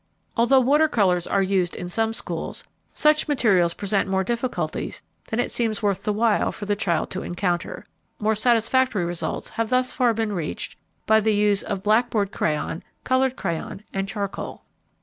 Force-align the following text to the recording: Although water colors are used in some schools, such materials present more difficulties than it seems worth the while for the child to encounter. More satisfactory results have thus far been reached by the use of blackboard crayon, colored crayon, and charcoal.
Although 0.35 0.61
water 0.61 0.87
colors 0.87 1.27
are 1.27 1.43
used 1.43 1.75
in 1.75 1.87
some 1.87 2.11
schools, 2.11 2.63
such 2.91 3.27
materials 3.27 3.75
present 3.75 4.09
more 4.09 4.23
difficulties 4.23 5.03
than 5.27 5.39
it 5.39 5.51
seems 5.51 5.83
worth 5.83 6.01
the 6.05 6.11
while 6.11 6.51
for 6.51 6.65
the 6.65 6.75
child 6.75 7.11
to 7.11 7.21
encounter. 7.21 7.85
More 8.17 8.33
satisfactory 8.33 9.05
results 9.05 9.49
have 9.49 9.69
thus 9.69 9.93
far 9.93 10.15
been 10.15 10.33
reached 10.33 10.75
by 11.05 11.19
the 11.19 11.35
use 11.35 11.61
of 11.61 11.83
blackboard 11.83 12.31
crayon, 12.31 12.81
colored 13.03 13.35
crayon, 13.35 13.83
and 13.93 14.07
charcoal. 14.09 14.63